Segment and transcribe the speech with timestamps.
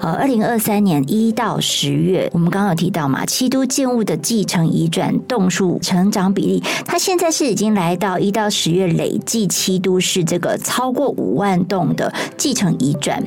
[0.00, 13.22] 呃，二零二三年一到十月，我们刚刚有提到嘛，七都建物的继承移转栋数成长比例，它现在是已经来到一到十月累计七都市这个超过五万栋的继承移转。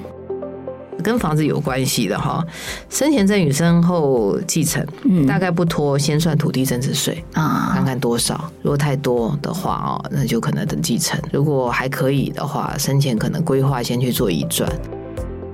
[1.03, 2.45] 跟房子有关系的哈，
[2.89, 8.49] 生前赠与身后继承，嗯，大概不拖，先算土地增值税啊，看看多少。
[8.61, 14.71] 如果太多的话哦，那就可能等继承；如果还可以的话，生前可能规划先去做移转。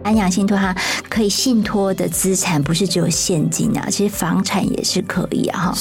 [0.08, 0.74] 安阳信托哈
[1.10, 5.78] 可以信托的资产不是只有现金啊，其实房产也是可以啊哈。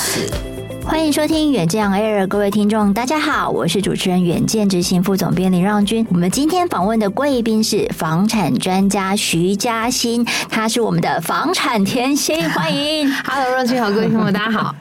[0.86, 6.06] 欢迎收听远见 Air，各位听众，大家好，我是主持人远见执行副总编林让君。
[6.10, 13.12] 我们今天访问的贵宾是房产专家徐嘉欣，他是我们的房产甜心，欢迎。
[13.26, 14.74] Hello，让君好，各位听众，大家好。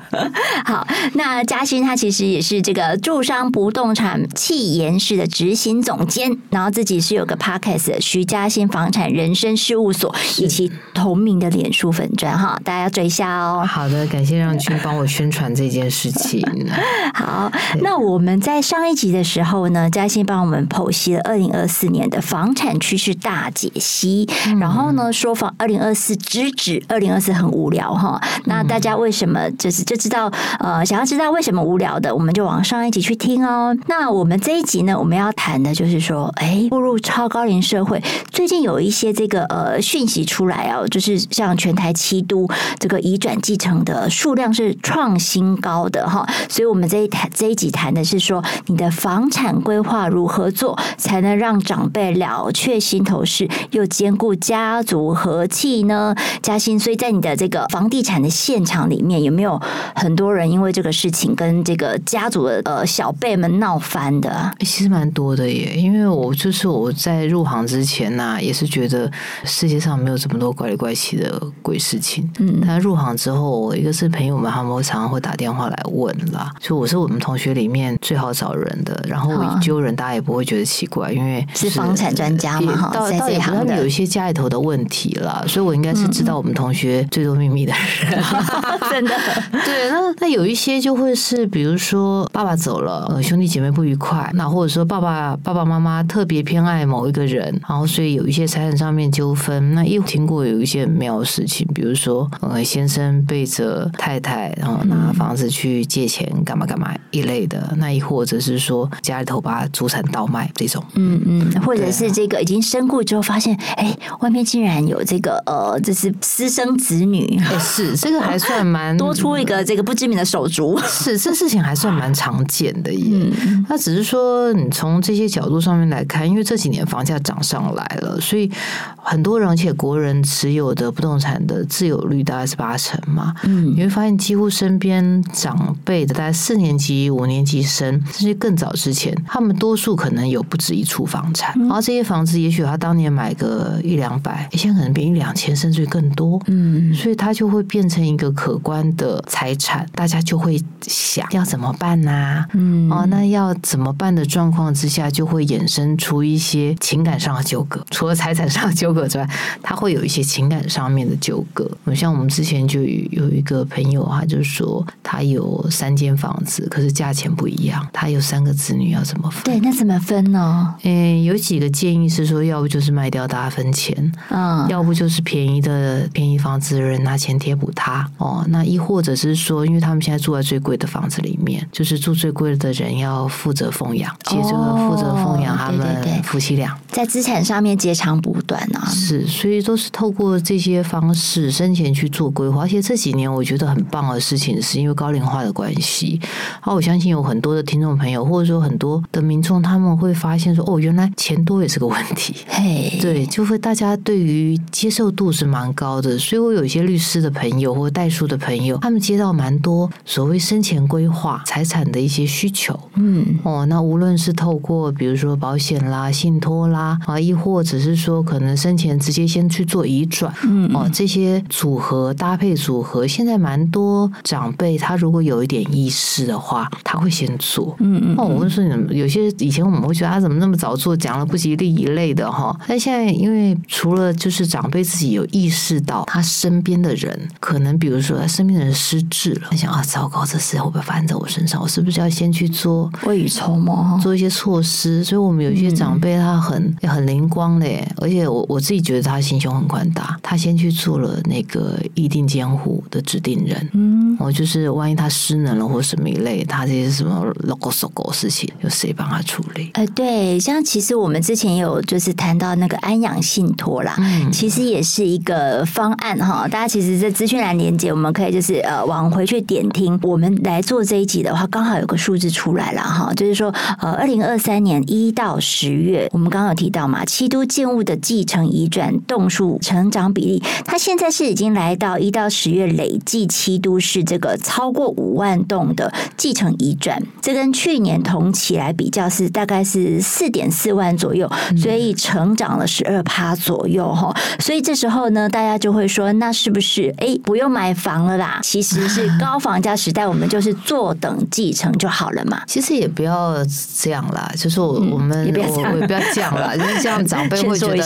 [0.64, 13.66] 好，那嘉欣他其实也是这个住商不动产气研室的执行总监，然后自己是有个 Podcast 徐嘉欣房产人生事务所以及同名的脸书粉专哈，大家要追一下哦。
[13.67, 15.94] 好的，感谢让君帮我宣传这件事。
[15.95, 16.41] 事情
[17.15, 17.49] 好，
[17.81, 30.29] 那我们在上一集的时候呢，嘉欣帮我们剖析了二零二四年的房产趋势大解析，嗯、然后呢说房二零二四直指二零二四很无聊哈，那大家为什么就是就知道
[30.59, 33.75] 呃想要知道为什么无聊的，我们就往上一集去听哦。
[33.88, 42.45] 那我们这一集呢，我们要谈的就是说，哎，步入超高龄社会，最近有一些这个呃讯息出来哦，就是像全台七都
[42.79, 45.84] 这个移转继承的数量是创新高。
[45.89, 56.16] 的哈，所以我们这一谈这一集谈的是说，你的房产规划如何做，才能让长辈了却心头事，又兼顾家族和气呢？
[56.41, 59.59] 嘉欣，所以在你的这个房地产的现场里面，有没有
[59.95, 64.52] 很多人因为这个事情跟这个家族的呃小辈们闹翻的？
[64.59, 69.11] 其实蛮多的耶，因为我就是我在入行之前呐、啊，也是觉得
[69.44, 72.30] 世界上没有这么多怪里怪气的鬼事情。
[72.39, 75.75] 嗯，但入行之后，一个是朋友们，他们会常常会打电话来。
[75.76, 88.24] 来问啦，所以我是我们同学里面最好找人的，然后我揪人大家也不会觉得奇怪，因为是房产专家嘛，哈，到到也他们有一些家里头的问题啦，所以我应该是知道我们同学最多秘密的人，
[88.90, 89.14] 真的。
[89.66, 99.74] 对，那那有一些就会是，比如说爸爸走了，呃，兄弟姐妹不愉快，那或者说爸爸爸爸妈妈特别偏爱某一个人，然后所以有一些财产上面纠纷。
[99.74, 105.65] 那又听过有一些很妙的事情，比如说呃，先生背着太太，然后拿房子去。
[105.66, 123.28] 去借钱干嘛干嘛一类的，那亦或者是说家里头把祖产倒卖这种，嗯嗯，或者是这个已经身故之后发现，哎、欸，外面竟然有这个呃，这是私生子女，欸、是这个还算蛮多出一个这个不知名的手足，是这事情还算蛮常见的耶。
[123.68, 128.52] 那、嗯、只是说你从这些角度上面来看，因为这几年房价涨上来了，所以
[128.97, 135.44] 很多人而且国人持有的不动产的自有率大概是八成嘛，嗯，你会发现几乎身边涨。
[135.45, 146.41] 长辈的大概四年级、五年级生，甚至更早之前，他们多数可能有不止一处房产，嗯、然后这些房子也许他当年买个一两百，现在可能变一两千，甚至更多。
[146.47, 152.47] 嗯，所以他就会变成一个可观的财产，大家就会想要怎么办呢、啊？
[152.53, 157.85] 嗯，哦，那要怎么办的状况之下，就会衍生出一些情感上的纠葛。
[157.91, 159.29] 除了财产上的纠葛之外，
[159.61, 161.69] 他会有一些情感上面的纠葛。
[161.94, 165.34] 像我们之前就有一个朋友，他就说他有。
[165.35, 167.88] 有三间房子，可是价钱不一样。
[167.94, 169.44] 他有三个子女，要怎么分？
[169.44, 170.73] 对，那怎么分呢？
[170.84, 178.44] 嗯，有几个建议是说，要不就是卖掉大家分钱，嗯，要不就是便宜的便宜房子的人拿钱贴补他哦。
[178.50, 188.88] 那亦或者是说，因为他们现在住在最贵的房子里面，就是住最贵的人要负责奉养，接着负责奉养他们夫妻俩，在资产上面截长补短啊。
[188.90, 192.62] 是，所以都是透过这些方式生前去做规划。
[192.62, 195.46] 而且这几年我觉得很棒的事情，是因为高龄化。
[195.46, 196.19] 的关系，
[196.59, 202.36] 好，我相信有很多的听众朋友，或者说很多的民众，他们会发现说，哦，原来钱多也是个问题。
[202.47, 212.79] 嘿，对，就会大家对于接受度是蛮高的，所以我有一些律师的朋友或代书的朋友，他们接到蛮多所谓生前规划财产的一些需求。
[212.96, 227.73] 嗯，哦，那无论是透过比如说保险啦、信托啦，啊，亦或者是说可能生前直接先去做移转，嗯，哦，这些组合搭配组合，现在蛮多长辈他如果果有一点意识的话，他会先做。
[227.79, 228.16] 嗯嗯。
[228.17, 232.53] 那，我会说你们有些以前我们会觉得他怎么那么早做，讲了不吉利一类的哈。
[232.67, 241.61] 但现在因为除了就是长辈自己有意识到，他身边的人可能比如说他身边的人失智了，他想啊，糟糕，这事会不会发生在我身上？
[241.61, 245.03] 我是不是要先去做未雨绸缪，做一些措施？
[245.03, 253.70] 所以我们有一些长辈他很、嗯、很灵光嘞，而且我我自己觉得他心胸很宽大，他先去做了那个意定监护的指定人。
[253.73, 259.69] 嗯，我就是万一他失能了或什么一类，他这些什么 logo logo 事情，有谁帮他处理？
[259.75, 266.48] 呃，对，像其实我们之前有就是谈到那个安养信托啦，嗯，其实也是一个方案哈。
[266.48, 270.00] 大家其实，在资讯栏连接，我们可以就是呃往回去点听。
[270.01, 294.13] 我们来做这一集的话，刚好有个数字出来了哈，就是说呃，二零二三年一到十月，我们刚刚有提到嘛，七都建物的继承移转栋数成长比例，它现在是已经来到一到十月累计七都市这个超过五万栋的继承移转，这跟去年同期来比较是大概是四点四万左右，所以成长了十二趴左右哈。
[294.39, 298.39] 所以这时候呢，大家就会说，那是不是哎不用买房了啦？
[298.44, 302.41] 其实是 高房价时代，我们就是坐等继承就好了嘛。
[302.48, 303.36] 其实也不要
[303.77, 307.77] 这样啦，就是我我们、嗯、我我也不要这样啦，就是这样长辈 会觉得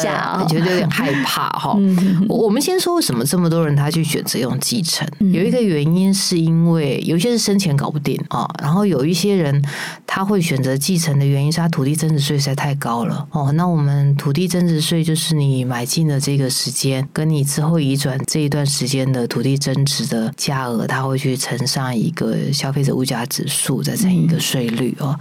[0.47, 1.75] 觉得有点 害怕哈。
[2.27, 9.63] 我们先说为什么这么多人他去选择用继承，有一个原因是因为有些是生前搞不定啊，然后有一些人
[10.05, 13.51] 他会选择继承的原因是他土地增值税实在太高了哦。
[13.53, 25.17] 那我们土地增值税就是你买进的这个时间，跟你之后移转这一段时间的土地增值的价额，他会去乘上一个消费者物价指数，再乘一个税率哦。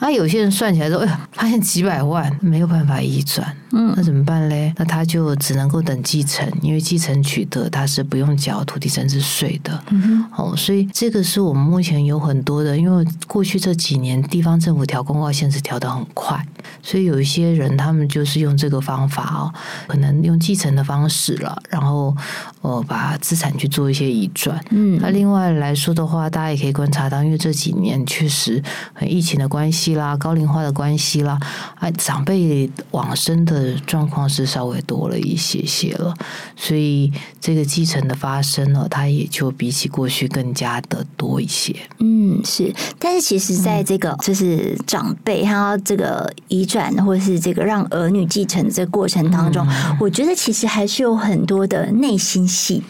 [0.00, 4.72] 那有些人算起来说，哎呀，发现几百万没有办法移转，嗯，那怎么办嘞？
[4.76, 16.46] 那他就只能够等继承，因为继承取得他是不用缴土地增值税的，嗯哼，哦，所以这个是我们目前有很多的，因为过去这几年地方政府调公告限制调得很快，
[16.86, 19.50] 所以有一些人他们就是用这个方法哦，
[19.88, 22.14] 可能用继承的方式了，然后
[22.60, 28.62] 呃把资产去做一些移转，嗯，那另外来说的话，大家也可以观察到，因为这几年确实
[29.00, 31.38] 疫情的关系啦，高龄化的关系啦，
[31.78, 36.14] 啊，长辈往生的状况是稍微多了一些些了，
[36.54, 37.10] 所以
[37.40, 41.74] 这个继承的发生呢，它也就比起过去更加的多一些。
[42.00, 52.82] 嗯，是，但是其实在这个就是长辈他这个移转或者是这个让儿女继承的这个过程当中，嗯，我觉得其实还是有很多的内心戏，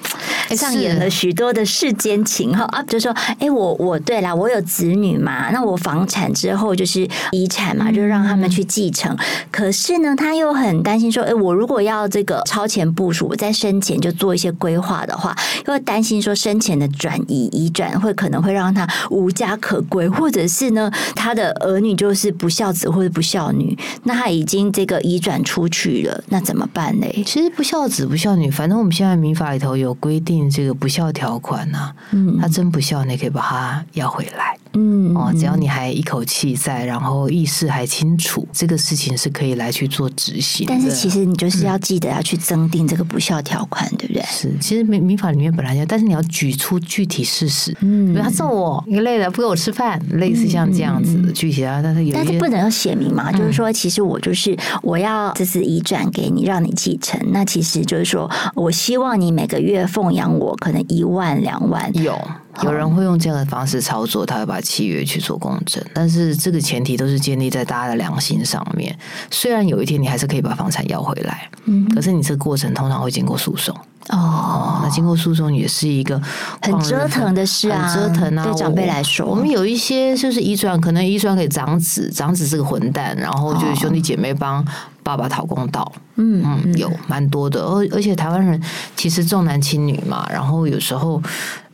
[0.56, 2.64] 上演了许多的世间情哈。
[2.72, 9.14] 啊，就说哎，我我对啦，我有子女嘛，那我房产之后就是遗产嘛，就让他们去继承。
[9.50, 15.36] 可是呢，他又很担心说，哎，我如果要这个超前部署，我在生前就做一些规划的话，
[15.66, 23.73] 又担心说生前的转移移转会可能会让他无家可归，或者是呢，他的儿女就是不孝子或者不孝女，
[24.04, 27.06] 那他已经这个移转出去了，那怎么办呢？
[27.24, 34.56] 其实不孝子不孝女，反正我们现在民法里头有规定这个不孝条款呢、啊，嗯，他真不孝，你可以把他要回来。
[34.74, 40.66] 嗯哦，只要你还一口气在，然后意识还清楚，这个事情是可以来去做执行。
[40.68, 44.22] 但是其实你就是要记得要去增订这个不效条款，嗯、对不对？
[44.24, 47.76] 是，其实民民法里面本来就，但是你要举出具体事实。
[47.80, 57.20] 嗯，比如他揍我一类的，不给我吃饭，类似像这样子的具体啊，但是有但是不能要写明嘛，嗯、就是说，其实我就是我要这次移转给你，让你继承。
[57.32, 62.18] 那其实就是说我希望你每个月奉养我，可能一万两万有。
[62.62, 68.96] 有人会用这样的方式操作，他会把契约去做公证，但是这个前提都是建立在大家的良心上面。
[69.30, 73.76] 虽然有一天你还是可以把房产要回来，嗯，可是你这个过程通常会经过诉讼。
[74.10, 76.20] 哦，那经过诉讼也是一个
[76.60, 78.44] 很折腾的事啊，很折腾啊。
[78.44, 84.64] 对长辈来说，我们有一些就是遗传，可能遗传给长子，长子是个混蛋，然后就是兄弟姐妹帮
[85.02, 85.90] 爸爸讨公道。
[86.17, 88.62] 嗯嗯，有蛮多的，而而且台湾人
[88.94, 91.22] 其实重男轻女嘛，然后有时候。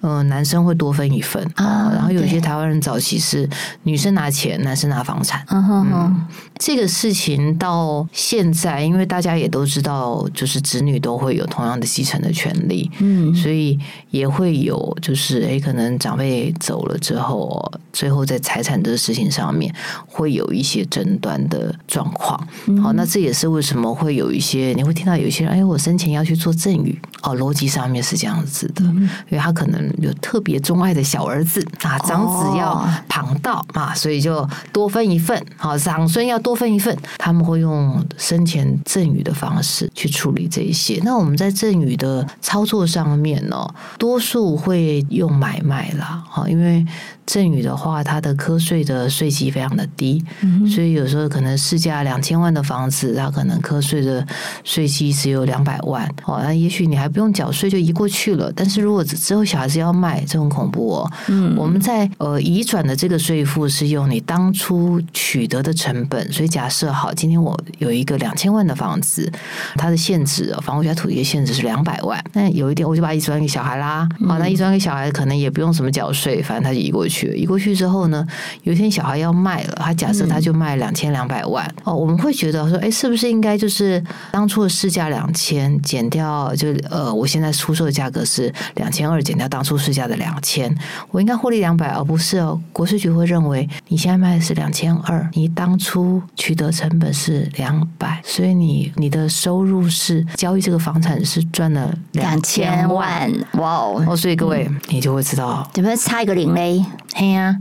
[0.02, 3.46] 嗯、呃，男生会多分一份啊，然后有些台湾人早期是
[3.82, 5.44] 女生拿钱，男生拿房产。
[5.48, 6.26] 嗯哼
[6.56, 13.78] 这个事情到现在，因为大家也都知道，就是子女都会有同样的继承的权利，嗯，所以
[14.10, 19.74] 也会有就是诶，可能长辈走了之后，最后在财产的事情上面
[20.06, 22.38] 会有一些争端的状况。
[22.82, 29.80] 好，那这也是为什么会有一些你会听到有一些人，哎，我生前要去做赠与哦，逻辑上面是这样子的，因为他可能。
[30.00, 35.38] 有特别钟爱的小儿子啊，长子要旁道啊，所以就多分一份。
[35.56, 41.00] 好，长孙要多分一份，他们会用生前赠与的方式去处理这一些。
[41.04, 43.56] 那我们在赠与的的操作上面呢，
[43.98, 46.84] 多数会用买卖啦，哈，因为
[47.24, 54.26] 赠与的话，它的课税的税基非常的低，嗯、所以有时候可能市价两千万的房子，它可能课税的
[54.64, 58.52] 税基只有两百万，哦，那也许你还不用缴税就移过去了。
[58.54, 61.12] 但是如果之后小孩子要卖，这很恐怖哦。
[61.28, 69.30] 嗯，我们在呃移转的这个税负是用你当初取得的成本，所以假设好，今天我有一个两千万的房子，
[69.76, 77.34] 它的限制，房屋加土地的限制是两百万，那有一点我就把它移转给小孩啦，好，那移转给小孩可能也不用什么缴税，反正他就移过去。
[77.36, 78.26] 移过去之后呢，
[78.62, 84.02] 有一天小孩要卖了，他假设他就卖两千两百万、嗯、哦，我们会觉得说，哎，是不是应该就是
[84.32, 90.74] 当初的市价两千减掉，就呃，我现在出售的价格是两千二，减掉当初市价的两千，
[91.10, 91.90] 我应该获利两百？
[91.90, 101.79] 而不是哦，国税局会认为你现在卖的是两千二，你当初取得成本是两百，所以你你的收入是交易这个房产是赚了
[102.12, 104.16] 两千万，哇哦！
[104.16, 106.84] 所以各位、嗯、你就会知道，怎么差一个零嘞？
[107.14, 107.56] 嘿呀，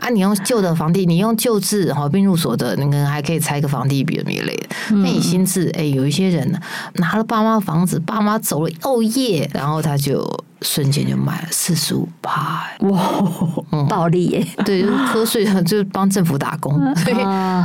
[0.00, 4.68] 啊，你用旧的房地，你用旧制哈并入所得，那个还可以拆个房地比的一类的。
[4.90, 6.60] 那你新制，哎，有一些人
[6.94, 10.44] 拿了爸妈的房子，爸妈走了哦耶，然后他就。
[10.62, 13.22] 瞬间就卖了四十五趴，哇，
[13.88, 14.46] 暴利耶！
[14.64, 16.78] 对，就是课税，就是帮政府打工。
[16.96, 17.16] 所以，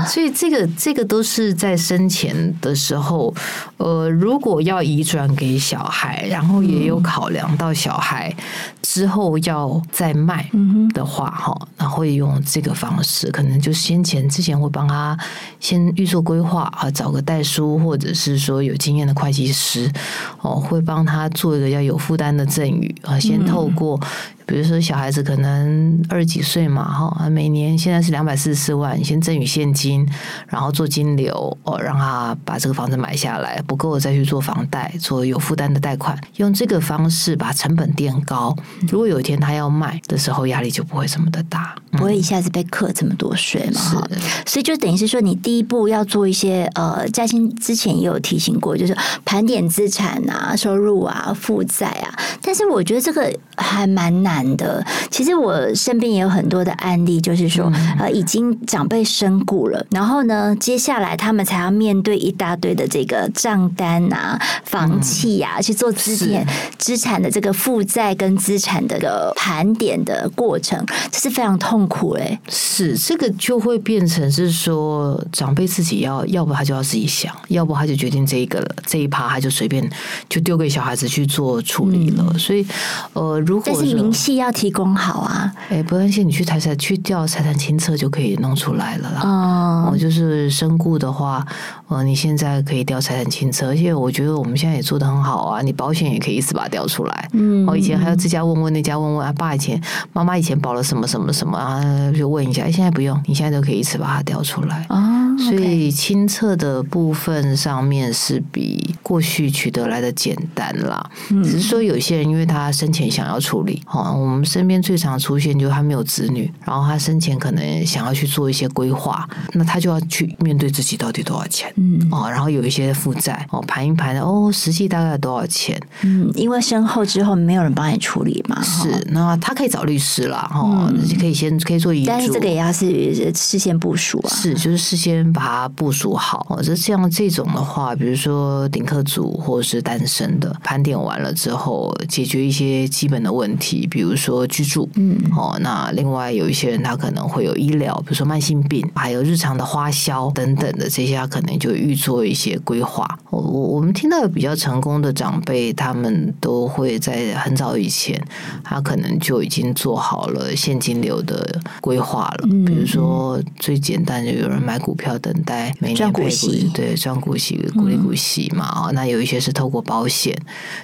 [0.07, 3.33] 所以这个这个都是在生前的时候，
[3.77, 8.33] 呃，如果要移转给小孩，然后也有考量到小孩
[8.81, 10.49] 之后要再卖
[10.93, 15.17] 的话，哈，那会用这个方式，可能就先前之前会帮他
[15.59, 19.91] 先预做规划啊，找个代书，或者是说有经验的会计师
[20.39, 22.84] 哦，会帮他做一个要有负担的赠与。
[23.03, 23.99] 啊，先透过。
[24.45, 30.07] 比如说小孩子可能二十几岁嘛，哈，每年现在是两百四十四万，先赠与现金，
[30.47, 38.55] 然后做金流，哦，让他把这个房子买下来，不够再去做房贷，做有负担的贷款，用这个方式把成本垫高。
[38.87, 44.07] 如果有一天他要卖的时候，压力就不会这么的大，不会一下子被课这么多税嘛，哈。
[44.45, 52.13] 所以就等于是说，你第一步要做一些，呃，嘉欣之前也有提醒过，就是盘点资产啊、收入啊、负债啊。
[52.43, 54.34] 但是我觉得这个还蛮难。
[54.35, 66.45] 难的，其实我身边也有很多的案例，就是说，呃，已经长辈身故了，然后呢，接下来他们才要面对一大堆的这个账单啊、房契呀、啊，去做资产
[66.77, 72.39] 资产的这个负债跟资产的个盘点的过程，这是非常痛苦哎。
[72.49, 79.89] 是这个就会变成是说，长辈自己要，要不他就要自己想，要不他就决定这一个了，这一趴他就随便
[80.27, 82.25] 就丢给小孩子去做处理了。
[82.33, 82.65] 嗯、所以，
[83.13, 83.85] 呃，如果是
[84.25, 89.21] 既要提供好啊，哎，不担心，你去财产去调财产清册就可以弄出来了啦。
[89.21, 91.45] 哦、嗯，就是身故的话，
[91.89, 95.61] 呃，你现在可以调财产清册，而且我觉得我们现在也做的很好啊。
[95.61, 97.29] 你保险也可以一次把它调出来。
[97.33, 99.79] 嗯，我以前还要这家问问那家问问啊，爸以前
[100.11, 102.63] 妈妈以前保了什么什么什么啊，就问一下。
[102.63, 104.87] 哎，现在不用，你现在都可以一次把它调出来。
[104.89, 111.07] 哦，所以清册的部分上面是比过去取得来的简单啦。
[111.29, 114.13] 嗯，只是说有些人因为他生前想要处理，哦。
[114.15, 125.79] 我们身边最常出现就是他没有子女，然后他生前可能想要去做一些规划，那他就要去面对自己到底多少钱，嗯哦，然后有一些负债哦，盘一盘哦，实际大概多少钱？
[126.03, 136.45] 嗯，因为身后之后没有人帮你处理嘛，是，那他可以找律师啦，哦，嗯、可以先可以做遗嘱，但是这个也要是事先部署啊，是，就是事先把它部署好。
[136.49, 144.04] 哦，这像这种的话，比如说顶客组或者是单身的，盘点完了之后，解决一些基本的问题，比如。
[144.05, 153.17] 比如说居住，嗯，哦，那另外有一些人他可能会有医疗，比如说慢性病，还有日常的花销等等的这些，他可能就预做一些规划。
[153.31, 158.23] 我我我们听到有比较成功的长辈，他们都会在很早以前，
[158.63, 162.47] 他可能就已经做好了现金流的规划了。
[162.51, 168.71] 嗯，比如说最简单就，有人买股票等待每年配股息，对，赚股息、股利股息嘛。
[168.83, 170.37] 哦，那有一些是透过保险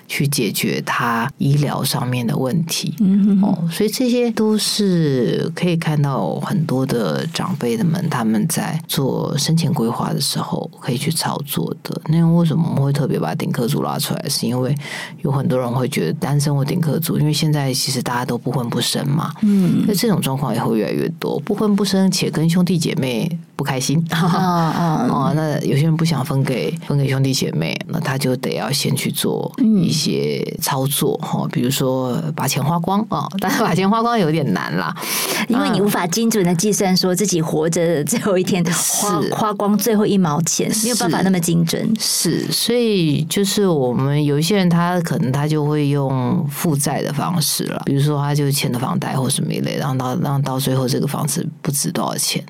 [0.07, 2.95] 去解决他医疗上面的问题。
[3.41, 12.01] 哦，所以这些都是可以看到很多的长辈的们他们在做生前规划的时候可以去操作的。
[12.05, 14.29] 那为什么我们会特别把顶客族拉出来？
[14.29, 14.75] 是因为
[15.23, 23.39] 有很多人会觉得单身或顶客族，因为现在其实大家都不婚不生嘛，嗯，那这种状况也会越来越多，不婚不生且跟兄弟姐妹。
[23.61, 24.03] 不开心。
[24.11, 29.53] 哦 哦，那有些人不想分给分给兄弟姐妹，那他就得要先去做
[29.83, 34.95] 一些操作哈，比如说把钱花光啊，但是把钱花光有点难啦，
[35.47, 41.87] 因为你无法精准的计算说自己活着的最后一天花花光最后一毛钱，没有办法那么精准。
[41.99, 52.43] 是，所以就是我们有一些人，他可能他就会用负债的方式了，比如说他就欠的房贷或什么一类，让到让到最后这个房子不值多少钱。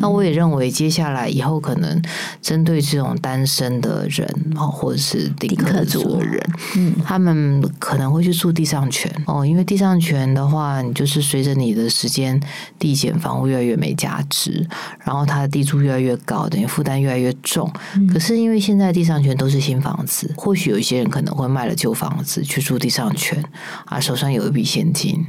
[0.00, 2.02] 那我也认为接下来以后可能
[2.40, 6.40] 针对这种单身的人哦，或者是丁克族的人，
[6.76, 12.40] 嗯，他们可能会去住地上权哦，因为地上权的话，你就是随着你的时间
[12.78, 14.66] 递减，房屋越来越没价值，
[15.04, 17.70] 然后它的地租越来越高，等于负担越来越重。
[18.12, 23.44] 可是因为现在地上权都是新房子，或许有一些人可能会卖了旧房子去住地上权，
[23.86, 25.26] 啊，手上有一笔现金。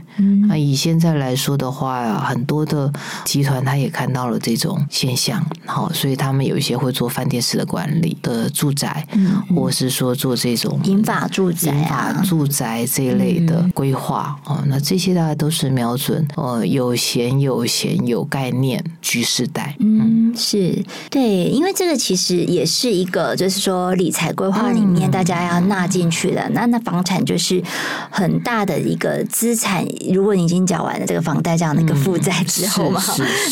[0.47, 2.91] 那以现在来说的话，很多的
[3.25, 19.75] 集团他也看到了这种现象，好，所以他们有一些会做饭店式的管理的住宅，嗯或是说做这种银发住宅、银发住宅这一类的规划啊，那这些大概都是瞄准呃有闲有闲有概念居士代。
[19.79, 20.85] 嗯，是。
[21.09, 26.47] 对，因为这个其实也是一个，就是说理财规划里面大家要纳进去的。
[26.49, 27.63] 那那房产就是
[28.11, 29.83] 很大的一个资产，
[30.13, 33.01] 如果你已经缴完了这个房贷这样的一个负债之后嘛，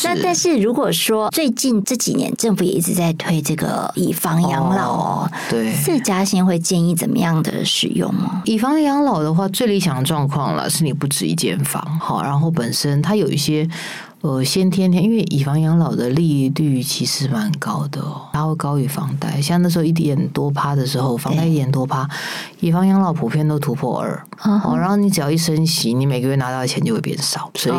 [0.03, 8.41] 那但是如果说最近这几年政府也一直在推这个以房养老哦，对，这嘉兴会建议怎么样的使用吗？
[8.45, 13.69] 以房养老的话，最理想的状况了是你不止一间房，好，然后本身它有一些。
[14.21, 19.39] 呃，先天天，因为以房养老的利率其实蛮高的哦，它会高于房贷。
[19.39, 22.09] 像那时候一点多趴的时候，房贷一点多趴，
[22.59, 24.25] 以房养老普遍都突破二。
[24.41, 27.77] 哦，然后你只要一升息，你每个月拿到的钱就会变少，所以。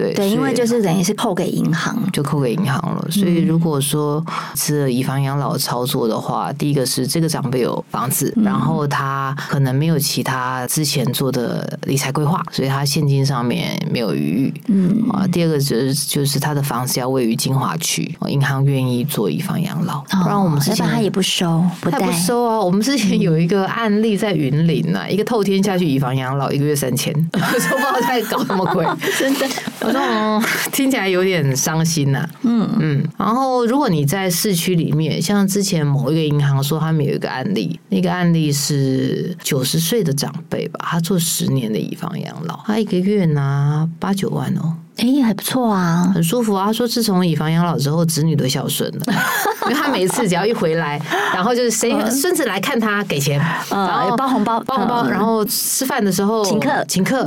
[0.00, 3.06] 对，对，因为就是等于是扣给银行，就扣给银行了。
[3.10, 14.54] 所以如果说是以房养老操作的话，第一个是这个长辈有房子，然后他可能没有其他之前做的理财规划，所以他现金上面没有余裕。
[14.68, 22.58] 嗯啊，第二个就是就是他的房子要位于金华区，银行愿意做以房养老，不然我们之前他也不收，不带不收啊。
[22.60, 28.86] 我们之前有一个案例在云林啊，一个透天下去以房养老，一个月三千， 说不好再搞什么鬼，
[29.18, 29.46] 真的。
[29.90, 30.42] 我说哦，
[30.72, 32.30] 听起来有点伤心呐、啊。
[32.42, 44.76] 嗯嗯，然后如果你在市区里面，像之前某一个银行说他们有一个案例，那个案例是九十岁的长辈吧，他做十年的以房养老，他一个月拿八九万哦。
[45.00, 46.66] 哎，还不错啊，很舒服啊。
[46.66, 49.14] 他说自从以房养老之后，子女都孝顺了，
[49.62, 51.00] 因为他每次只要一回来，
[51.34, 53.38] 然后就是谁孙子来看他给钱，
[53.70, 57.26] 然后包红包，包红包，然后吃饭的时候请客，请客，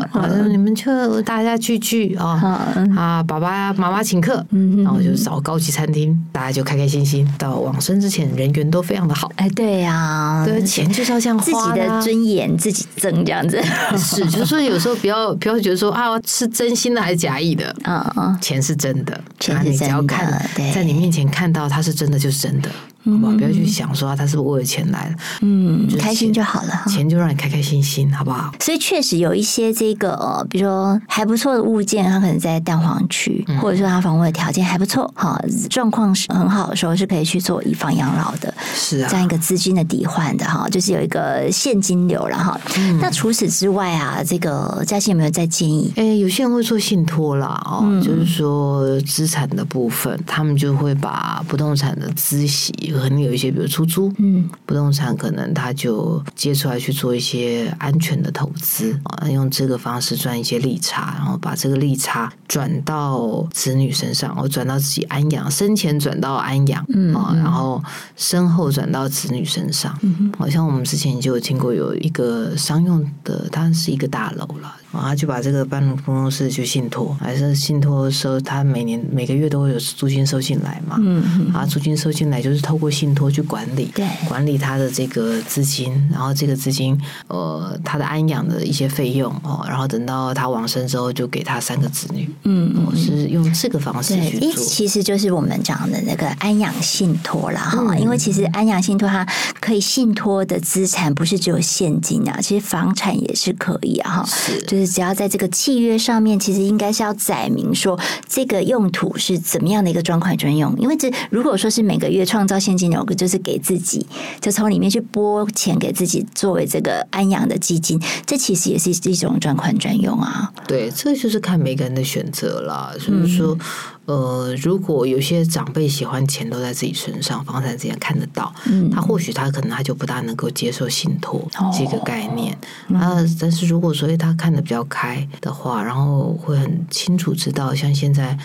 [0.50, 4.46] 你们就大家聚聚啊啊，爸爸妈妈请客，
[4.84, 7.28] 然后就找高级餐厅，大家就开开心心。
[7.40, 9.32] 到往生之前，人缘都非常的好。
[9.38, 13.60] 哎，对呀，对，钱就是要这样花，自己的尊严自己挣，这样子
[13.98, 17.63] 是，就是说有时候不要不要觉得说啊，是真心的还是假意的。
[17.84, 22.70] 嗯嗯，钱是真的，钱是真的，你只要看，在你面前看到它是真的就是真的。
[23.06, 23.34] 好不好？
[23.34, 28.52] 不要去想说他是不是为了钱来的，嗯，开心就好了，钱就让你开开心心，好不好？
[28.60, 35.38] 所以确实有一些这个，比如说还不错的物件，它可能在蛋黄区，或者说它房屋的条件还不错，哈，
[35.70, 42.60] 状况是很好的时候，是可以去做以房养老的，是啊，这样一个资金的抵换的哈，就是有一个现金流了哈。
[43.02, 45.92] 那除此之外啊，这个嘉欣有没有再建议？
[45.96, 52.93] 哎，有些人会做信托啦，哦，就是说资产的部分，他们就会把不动产的孳息。
[53.00, 67.82] 可能有一些，比如出租，嗯，不动产可能他就借出来去做一些安全的投资啊，用这个方式赚一些利差，然后把这个利差转到子女身上，或转到自己安养，生前转到安养，嗯啊，然后
[68.16, 69.98] 身后转到子女身上。
[70.02, 74.76] 嗯，好像我们之前就有听过有一个商用的，它是一个大楼了。
[74.94, 80.98] 然后就把这个办公室去信托，还是信托收，他每年每个月都会有租金收进来嘛。
[81.00, 92.34] 嗯，啊，租金收进来就是透过信托去管理，对，管理他的这个资金，然后这个资金，呃，他的安养的一些费用哦，然后等到他往生之后，就给他三个子女。
[92.44, 94.64] 嗯，我是用这个方式去做。
[94.64, 99.28] 其实就是我们讲的那个安养信托了哈，嗯、因为其实安养信托它
[99.60, 104.94] 可以信托的资产不是只有现金啊，其实房产也是可以啊哈，是就是。
[104.94, 110.72] 只要在这个契约上面，其实应该是要载明说这个用途是怎么样的一个专款专用。
[110.78, 114.06] 因为这如果说是每个月创造现金流，就是给自己，
[114.42, 120.52] 就从里面去拨钱给自己作为这个安养的基金，这其实也是一种专款专用啊。
[120.68, 122.92] 对，这就是看每个人的选择啦。
[123.00, 123.58] 所以说，
[124.06, 132.58] 呃，如果有些长辈喜欢钱都在自己身上，房产这样看得到，嗯，他或许他可能他就不大能够接受信托这个概念。
[132.88, 138.38] 那、但是如果说他看得比较开的话，然后会很清楚知道，像现在。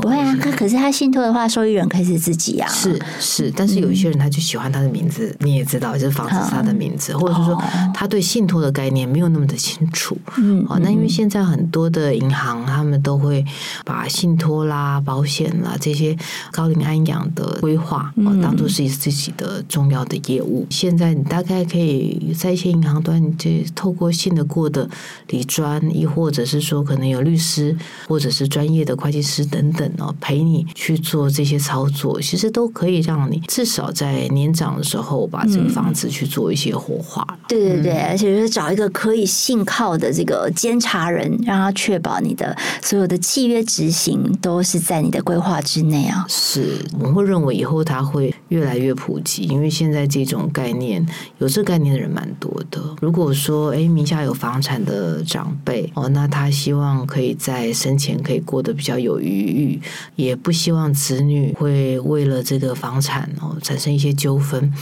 [0.00, 2.68] 不会啊，可可是他信托的话，受益人可以是自己啊。
[2.68, 10.16] 是是，但是有一些人他就喜欢他的名字，嗯、你也知道，就是房子是他的名字，嗯、或者是说他对信托的概念没有那么的清楚。
[10.38, 13.44] 嗯，好，那因为现在很多的银行他们都会
[13.84, 16.16] 把信托啦、保险啦这些
[16.50, 20.66] 高龄安养的规划，哦，当做是自己的重要的业务。
[20.70, 24.88] 现在你大概可以在一些银行端，你就透过信得过的
[25.28, 27.76] 理专，亦或者是说可能有律师，
[28.08, 29.81] 或者是专业的会计师等等。
[30.20, 37.26] 陪你去做这些操作，其实都可以让你至少在年长的时候把这个房子去做一些活化。
[37.28, 46.24] 嗯、对对对，而且就是找一个可以信靠的这个监察人，让他确保你的所有的契约执行都是在你的规划之内啊。
[46.28, 51.06] 是，我们会认为以后它会越来越普及，因为现在这种概念
[51.38, 52.80] 有这概念的人蛮多的。
[53.00, 59.71] 如果说哎名下有房产的长辈哦，那他希望可以在生前可以过得比较有余裕。
[60.16, 64.72] 也不希望子女会为了这个房产哦产生一些纠纷。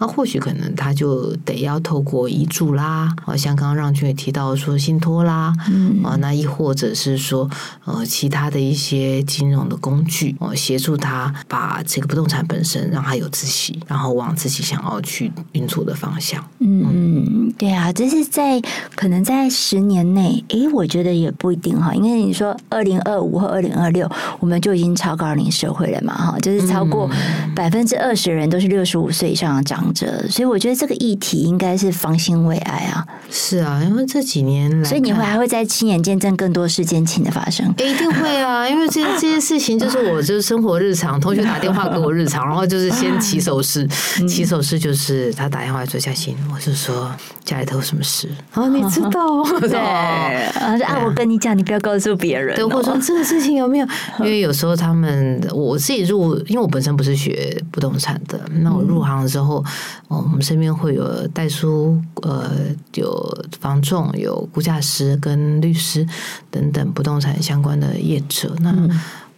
[0.00, 7.48] 那或许可能他就得要透过遗嘱啦，啊，像刚刚让均也提到说信托啦，嗯，啊，那亦或者是说
[7.84, 16.42] 呃其他的一些金融的工具，哦，协助他把这个不动产本身让他有自息，然后往自己想要去运作的方向。
[16.60, 18.58] 嗯嗯，对啊，这是在
[18.96, 27.06] 可能在十年内，诶，我觉得也不一定哈，因为你说二零二五或二零二六，我们就已经超高龄社会了嘛，哈，就是超过
[27.54, 29.89] 百分之二十人都是六十五岁以上的长。
[30.28, 33.06] 所以我觉得这个议题应该是方兴未艾啊。
[33.30, 37.68] 是啊，因为这几年来，所以你会还会再亲眼见证更多事件情的发生。
[37.78, 43.86] 一定会啊，因为这这些事情就是我就是生活日常，同学打电话给我日常，然后就是先起手式，
[44.28, 47.10] 起手式就是他打电话说嘉欣，我就说
[47.44, 53.86] 家里头有什么事，然后你知道， 对啊，我跟你讲，你不要告诉别人，对，或者说这个事情有没有？
[54.18, 59.64] 因为有时候他们我自己入，因为我本身不是学不动产的，那我入行的时候。
[60.08, 62.50] 哦，我们身边会有代书，呃，
[62.94, 66.06] 有房仲，有估价师跟律师
[66.50, 68.54] 等等不动产相关的业者。
[68.60, 68.74] 那。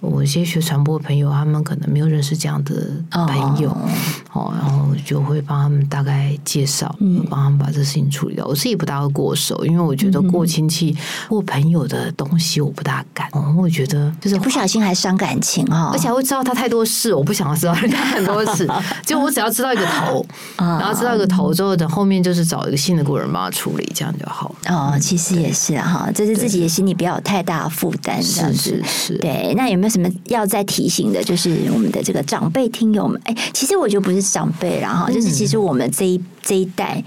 [0.03, 2.75] 我一些学传播的朋友，他们可能没有认识这样的
[3.11, 3.87] 朋友，哦，
[4.33, 8.45] 哦，然后就会帮他们大概介绍，嗯，帮他们把这事情处理掉。
[8.45, 10.97] 我自己不大会过手，因为我觉得过亲戚、嗯、
[11.29, 13.29] 过朋友的东西我不大敢。
[13.33, 18.69] 哦，我觉得就是不小心还伤感情哈、哦，而且还会知道他太多事，我不想要知道人家很多事。
[19.07, 24.53] 就我只要知道一个头，然后知道一个头之后，等后面就是找一个新的过人帮他处理，这样就好。
[24.67, 29.19] 哦，其实也是哈，就是自己的心里不要有太大的负担，这样子是是是。
[29.19, 29.92] 对，那有没有？
[29.93, 37.03] 什么要再提醒的，就是我们的这个长辈听友们，哎，其实我就不是长辈了哈，就是其实我们这一这一代，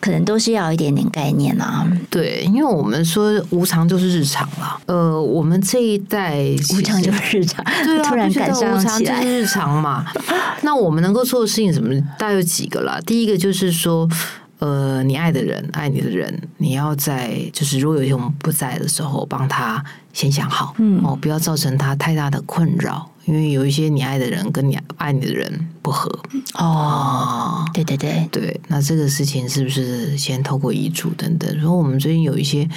[0.00, 1.86] 可能都是要一点点概念啊。
[2.10, 4.80] 对，因为我们说无常就是日常了。
[4.86, 6.38] 呃，我们这一代
[6.74, 10.06] 无常就是日常，对啊， 突然感伤无常就是日常嘛。
[10.62, 11.94] 那我们能够做的事情怎么？
[12.18, 12.98] 大概有几个啦。
[13.06, 14.08] 第一个就是说。
[14.58, 23.08] 呃，你爱的人，爱你的人，你要在就是如果有一天我们不在的时候，帮他先想好，嗯，哦，不要造成他太大的困扰。
[23.24, 26.08] 因为有一些你爱的人跟你爱你的人不合
[26.54, 31.58] 哦，对对对对，那这个事情是不是先透过遗嘱等等？
[31.58, 32.68] 如果我们最近有一些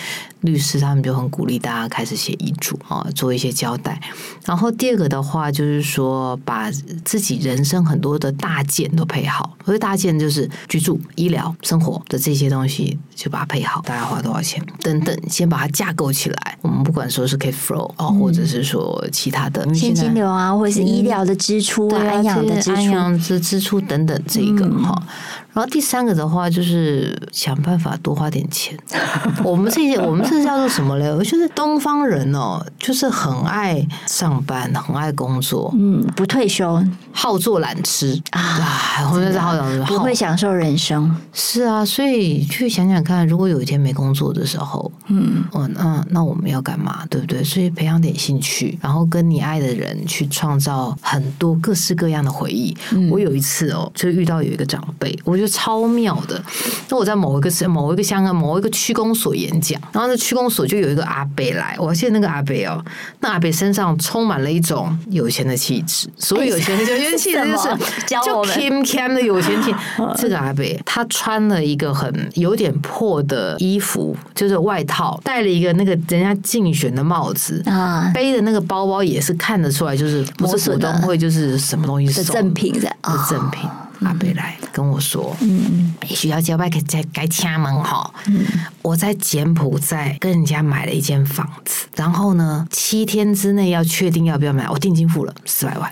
[0.42, 4.02] 律师，他们就很鼓励大家开始写遗嘱啊，做一些交代。
[4.44, 6.72] 然后第二个的话，就是说把
[7.04, 16.58] 自己人生很多的大件都配好，所以大件就是居住、医疗、生活的这些东西，就把它配好，大概花多少钱等等，先把它架构起来。
[16.62, 20.56] 我们不管说是 cash flow 哦，或者是说其他的现金流啊。
[20.56, 24.96] 或者是医疗的支出、啊、安养的支出、安养的支出等等，这一个哈。
[25.02, 25.08] 嗯
[25.56, 28.78] 然后第三个的话就是想办法多花点钱。
[29.42, 31.10] 我们这些我们这叫做什么嘞？
[31.10, 41.16] 我就是东方人哦，就是很爱上班，很爱工作，嗯，不退休，好做懒吃啊，我们是好养，不会享受人生。
[41.32, 47.06] 是啊，所以去想想看，如果有一天没工作的时候，嗯，哦，那那我们要干嘛？
[47.10, 47.42] 对不对？
[47.42, 52.76] 所以培养点兴趣，然后跟你爱的人去创造很多各式各样的回忆。
[52.92, 55.45] 嗯、我有一次哦，就遇到有一个长辈，我就。
[55.46, 56.42] 觉得超妙的。
[56.90, 62.84] 那我在某一个是某一个香港某一个区公所演讲，然后那区公所就有一个阿伯来，我还记得那个阿伯哦，
[63.20, 67.70] 那阿伯身上充满了一种有钱的气质，所以有钱的有钱气质就是
[68.08, 69.74] 就 Kim Kim 的有钱气。
[70.18, 83.70] 这个阿伯他穿了一个很有点破的衣服，就是外套，戴了一个那个人家竞选的帽子啊，背的那个包包也是看得出来，就是不是股东会，就是什么东西是赠品的是赠品。
[84.02, 88.14] 阿伯来跟我说：“嗯，需要交外给在该掐门哈。
[88.28, 88.46] 嗯，
[88.82, 95.92] 我在柬埔寨跟人家买了一间房子，然后呢，七天之内要确定要不要买，我定金付了四百万。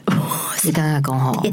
[0.57, 1.45] 是刚刚讲吼，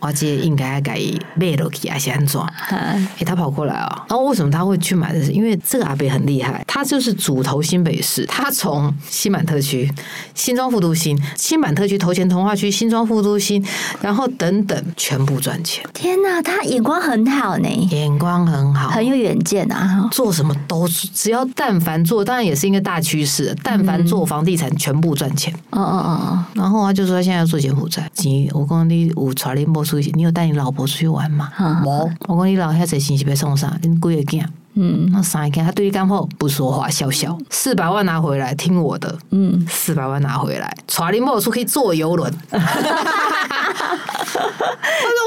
[0.00, 0.98] 我姐应该该
[1.34, 2.46] 卖楼去还是安装？
[2.68, 5.32] 哎，他跑过来啊，然后为什么他会去买的是？
[5.32, 9.90] 因为这个阿伯很厉害，他就是主投新北市，他从新板特区、
[10.34, 13.64] 新庄副都心、新板特区投钱，童话区、新庄副都心，
[14.02, 20.08] 然后等等，全部赚钱。”天呐，他眼光很好呢，眼光很好，很有远见啊！
[20.12, 23.52] 做什么都只要但凡做，当然也是一个大趋势。
[23.64, 25.52] 但凡做房地产，全部赚钱。
[25.70, 26.44] 嗯嗯嗯嗯。
[26.54, 28.08] 然后他就说他现在要做柬埔寨。
[28.18, 31.50] 你我讲你有带你某出去，你有带你老婆出去玩吗？
[31.58, 32.08] 冇。
[32.28, 33.76] 我讲你老遐侪信息要送啥？
[33.82, 34.44] 恁几个囝？
[34.80, 37.36] 嗯，那三个他对你干好不说话，笑笑。
[37.50, 39.12] 四百万拿回来，听我的。
[39.32, 42.32] 嗯，四百万拿回来，带你某出去坐游轮。
[42.48, 42.68] 他说：“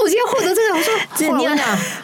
[0.04, 1.54] 我今天获得这个，我说这你讲，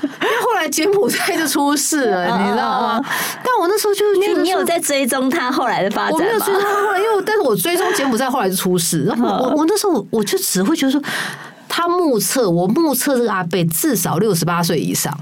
[0.03, 3.01] 因为后来柬埔寨就出事了，你知道吗？
[3.41, 6.17] 但我那时候就是你你有在追踪他后来的发展吗？
[6.17, 9.05] 我没有追踪他后来，因为但是我追踪柬埔寨后来就出事。
[9.05, 11.01] 然后我我那时候我就只会觉得说，
[11.69, 15.17] 他目测我目测这个阿贝至少六十八岁以上。”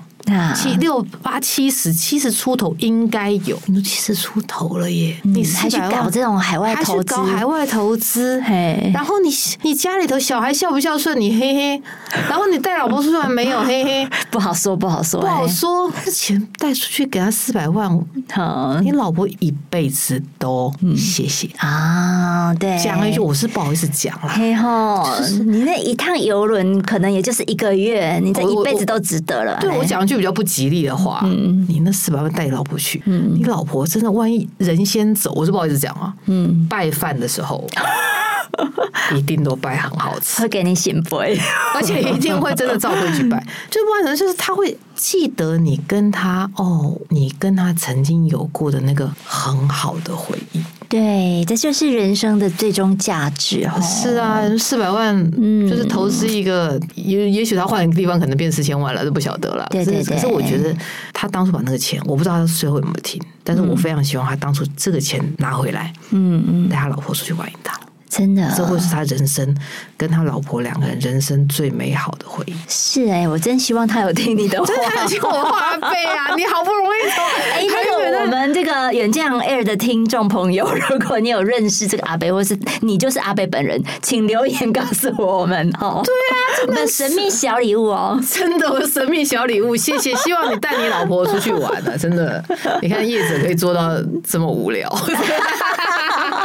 [0.56, 5.16] 七六八七十七十出头应该有，你都七十出头了耶！
[5.24, 7.16] 你还去搞这种海外投资？
[7.16, 8.42] 搞海外投资？
[8.42, 9.30] 嘿，然后你
[9.62, 11.20] 你家里头小孩孝不孝顺？
[11.20, 11.82] 你嘿嘿，
[12.30, 13.60] 然后你带老婆出去玩没有？
[13.62, 15.92] 嘿嘿， 不好说，不好说，不好说。
[16.04, 17.90] 这钱带出去给他四百万，
[18.32, 22.54] 好，你老婆一辈子都谢谢啊！
[22.56, 24.30] 对，讲了一句，我是不好意思讲了。
[24.30, 25.08] 嘿吼，
[25.46, 29.58] 你那一趟游轮可能也就是一个月，你这一辈子都值得了。
[29.62, 30.26] 对我讲一句。
[30.26, 36.12] 比较不吉利的话，嗯、你那四百万带你老婆去，嗯、你老婆真的万一人先走，我是不好意思讲啊。
[36.26, 37.64] 嗯，拜饭的时候
[39.14, 41.38] 一定都拜很好吃，会给你显摆，
[41.76, 43.46] 而且一定会真的照规矩拜。
[43.70, 50.62] 最不可能就是他会记得你跟他哦，你跟他曾经有过的那个很好的回忆。
[50.96, 53.82] 对，这就是人生的最终价值哦。
[53.82, 59.68] 是啊，四百万，嗯，就是投资一个，也也许他换一个地方可能变四千万了，都不晓得了。
[59.70, 60.16] 对对对。
[60.16, 60.74] 可是我觉得
[61.12, 67.78] 他当初把那个钱，我不知道他最后有没有听，但是我非常希望他当初这个钱拿回来，嗯嗯，带他老婆出去玩一趟。
[68.10, 69.56] 真的，这会是他人生
[69.98, 72.56] 跟他老婆两个人人生最美好的回忆。
[72.68, 76.34] 是哎、欸，我真希望他有听你的话， 真的有听我的话费啊！
[76.38, 86.02] 你好不容易说，哎、欸，那个我们这个远见 Air 的听众朋友， 如果你有认识这个阿伯，或是你就是阿伯本人，请留言告诉我们哦。
[86.06, 90.16] 对啊，真的神秘小礼物哦，真的，我的神秘小礼物，谢谢。
[90.16, 92.44] 希望你带你老婆出去玩啊，真的。
[92.82, 93.92] 你看叶子可以做到
[94.26, 94.90] 这么无聊。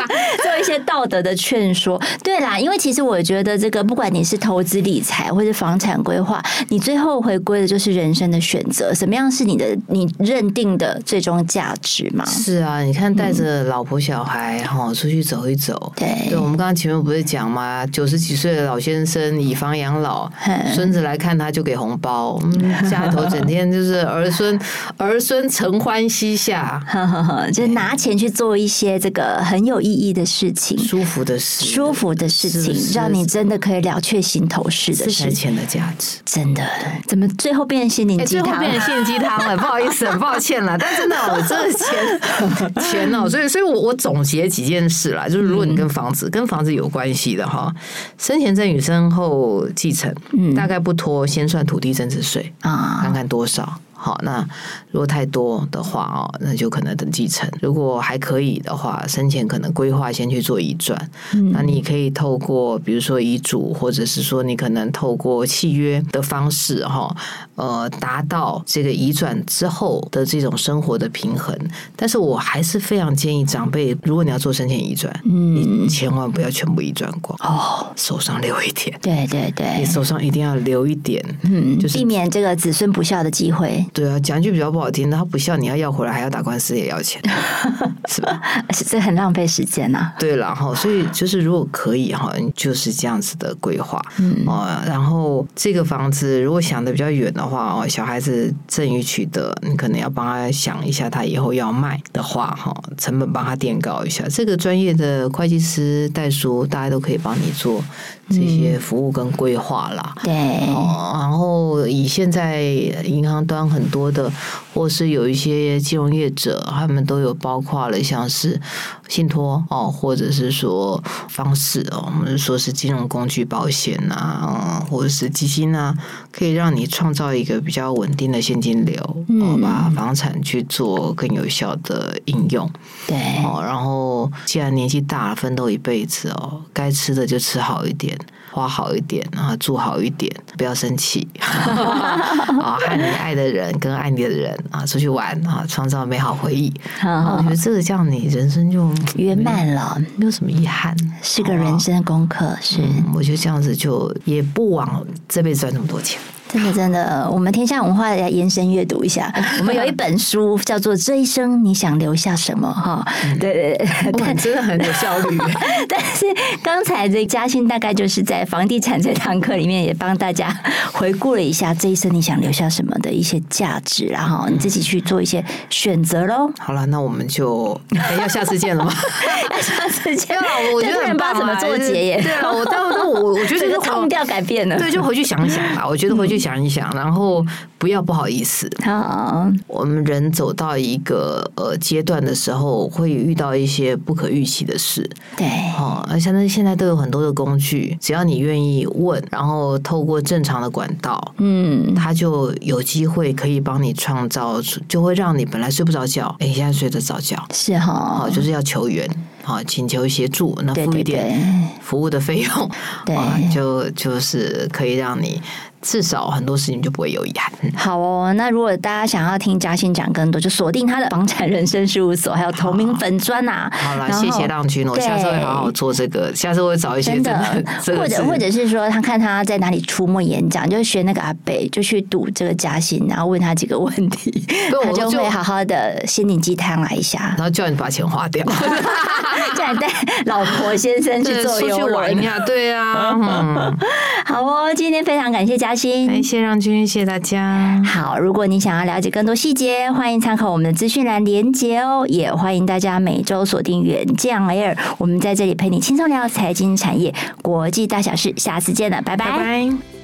[0.43, 12.25] 做一些道德的劝说，对啦，因为其实我觉得这个，不管你是投资理财或者房产规划，你最后回归的就是人生的选择，什么样是你的你认定的最终价值嘛？
[12.27, 17.87] 是啊，你看带着老婆小孩哈、嗯、出去走一走，对，对，我们刚刚前面不是讲吗？
[17.87, 20.31] 九十几岁的老先生以房养老，
[20.75, 24.59] 孙子来看他就给红包，嗯、 家里头整天就是儿孙
[24.97, 26.83] 儿孙承欢膝下，
[27.53, 36.67] 就拿钱去做一些这个很有意义的事情，舒服的事，舒服的事情，让你真的可以了却心头事的事情，钱的价值，真的。
[37.07, 38.45] 怎么最后变成心灵鸡汤？
[38.45, 40.77] 最后变成心灵鸡汤了，不好意思，很抱歉了。
[40.79, 47.73] 但真的，我这个钱钱哦，所以，所以我我总结几件事啦，就是如果你跟房子跟房子有关系的哈，
[48.19, 53.81] 生前赠与、身后继承，嗯，大概不拖，先算土地增值税啊，看看多少。
[54.03, 54.43] 好，那
[54.91, 57.47] 如果太多的话哦，那就可能等继承。
[57.61, 61.11] 如果还可以的话，生前可能规划先去做遗转。
[61.35, 67.15] 嗯、那你可以透过比如说遗嘱，或者是说你可能透过契约的方式哈，
[67.57, 71.55] 呃，达到这个遗转之后的这种生活的平衡。
[71.95, 78.99] 但是我还是非常建议长辈，如果你要做生前遗转，嗯，你千万不要全部遗转光哦，手上留一点。
[79.03, 83.85] 对对对，你手上一定要留一点，嗯，就是避免这个子孙不孝的机会。
[83.93, 87.21] 对啊，讲句比较不好听的，他不笑，你要要回来还要打官司也要钱，
[88.09, 88.41] 是吧？
[88.87, 90.15] 这很浪费时间呐、啊。
[90.19, 104.25] 对了哈，所以就是如果可以哈，就是这样子的规划，嗯啊，然后这个房子如果想的比较远的话哦，小孩子赠与取得，你可能要帮他想一下，他以后要卖的话哈，成本帮他垫高一下。
[104.29, 107.83] 这个专业的会计师代书，大家都可以帮你做
[108.29, 110.15] 这些服务跟规划啦。
[110.23, 114.31] 对，然后以现在银行端很很多的，
[114.73, 118.61] 或是有一些金融业者，他们都有包括了像是
[119.09, 125.95] 信托哦，或者是说方式哦，我们说是金融工具保险啊，或者是基金啊，
[126.33, 132.71] 可以让你创造一个比较稳定的现金流，嗯，把房产去做更有效的应用。
[133.07, 138.17] 对，哦，然后既然年纪大了，奋斗一辈子哦，该吃的就吃好一点。
[138.53, 140.29] 花好一点，然后住好一点，
[140.59, 142.77] 不要生气啊！
[142.85, 146.73] 和你爱的人跟爱你的人啊出去玩啊，创造美好回忆。
[147.03, 152.57] 我觉得这个这样，你人生就圆满了，没有什么遗憾，是个人生的功课。
[152.61, 152.81] 是，
[153.15, 156.21] 我觉得这样子就也不枉这辈子赚那么多钱。
[156.53, 159.33] 真的，真的，我们天下文化要延伸阅读一下。
[159.61, 163.07] 我们有一本书叫做《这一生你想留下什么》哈，
[163.39, 165.39] 对对对，但真的很有效率。
[165.89, 166.27] 但是
[166.61, 170.53] 刚才这嘉欣大概就是在房地产这堂课里面也帮大家
[170.93, 176.51] 回顾了一下这一生你想留下什么的一些价值，然后你自己去做一些选择喽。
[176.59, 177.81] 好了，那我们就
[178.19, 178.93] 要下次见了吗？
[179.63, 180.43] 下次见了，
[180.75, 182.21] 我觉得很棒，怎么做结耶？
[182.21, 185.87] 对啊，我但我我我觉得这个痛调改变了，对，就回去想一想吧。
[185.87, 186.40] 我觉得回去。
[186.41, 187.45] 想一想，然后
[187.79, 188.69] 不要不好意思。
[188.83, 195.09] 好，我们人走到一个呃阶段的时候，会遇到一些不可预期的事。
[195.37, 195.47] 对，
[195.79, 207.45] 哦，而且呢，现在都有很多的工具，只要你愿意问，然后透过正常的管道，嗯，他就有机会可以帮你创造，就会让你本来睡不着觉，哎，现在睡得着觉。
[207.53, 209.09] 是哈、哦，好，就是要求援，
[209.43, 212.71] 好，请求协助，那付一点服务的费用，
[213.05, 215.41] 对，就就是可以让你。
[215.83, 217.51] 至少很多事情就不会有遗憾。
[217.75, 223.71] 好哦，那如果大家想要听嘉欣讲更多，就锁定他的房产人生事务所，还有同名粉砖呐。
[223.73, 226.35] 好了，谢谢浪君，我下次会好好做这个。
[226.35, 227.65] 下次我会找一些真的，
[227.97, 234.47] 或者或者是说，他看他在哪里出没演讲，就学那个阿北，就去赌这个嘉欣，然后问他几个问题，
[234.85, 238.45] 他就会好好的心灵鸡汤来一下，然后叫你把钱花掉，
[239.57, 239.89] 叫你带
[240.27, 243.77] 老婆先生去做游玩一下，对啊，嗯，
[244.27, 245.70] 好哦，今天非常感谢嘉。
[246.07, 247.81] 感谢让君，谢谢大家。
[247.85, 252.05] 好，如果你想要了解更多细节，欢迎参考我们的资讯栏连接哦。
[252.09, 258.35] 也欢迎大家每周锁定远见 Air，我们在这里陪你轻松聊财经产业、国际大小事。
[258.37, 259.31] 下次见了，拜拜。
[259.31, 260.00] 拜拜。